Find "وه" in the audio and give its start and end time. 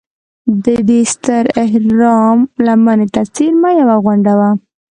4.39-4.49